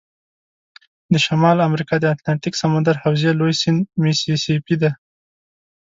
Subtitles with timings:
[1.11, 4.91] د شمال امریکا د اتلانتیک سمندر حوزې لوی سیند میسی سی پي دی.